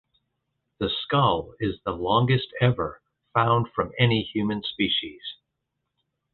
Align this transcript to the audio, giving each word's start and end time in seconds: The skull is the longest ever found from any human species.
The 0.79 0.89
skull 0.89 1.53
is 1.59 1.75
the 1.85 1.91
longest 1.91 2.47
ever 2.59 3.03
found 3.35 3.67
from 3.75 3.91
any 3.99 4.23
human 4.23 4.63
species. 4.63 5.21